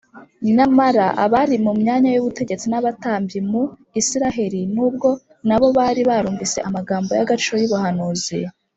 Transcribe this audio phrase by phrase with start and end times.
[0.55, 3.63] Nyamara abari mu myanya y’ubutegetsi n’abatambyi mu
[3.99, 5.07] Isiraheli, nubwo
[5.47, 8.37] na bo bari barumvise amagambo y’agaciro y’ubuhanuzi